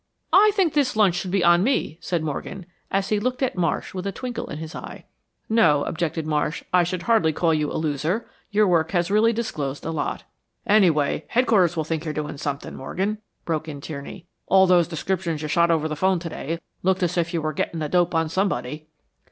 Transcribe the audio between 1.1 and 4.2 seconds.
should be on me," said Morgan, as he looked at Marsh with a